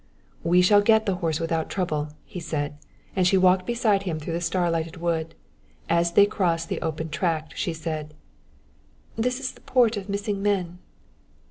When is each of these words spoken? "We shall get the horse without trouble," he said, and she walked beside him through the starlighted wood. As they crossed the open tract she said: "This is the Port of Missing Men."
"We 0.41 0.63
shall 0.63 0.81
get 0.81 1.05
the 1.05 1.13
horse 1.17 1.39
without 1.39 1.69
trouble," 1.69 2.07
he 2.25 2.39
said, 2.39 2.75
and 3.15 3.27
she 3.27 3.37
walked 3.37 3.67
beside 3.67 4.01
him 4.01 4.19
through 4.19 4.33
the 4.33 4.41
starlighted 4.41 4.97
wood. 4.97 5.35
As 5.89 6.13
they 6.13 6.25
crossed 6.25 6.69
the 6.69 6.81
open 6.81 7.09
tract 7.09 7.55
she 7.55 7.71
said: 7.71 8.15
"This 9.15 9.39
is 9.39 9.51
the 9.51 9.61
Port 9.61 9.97
of 9.97 10.09
Missing 10.09 10.41
Men." 10.41 10.79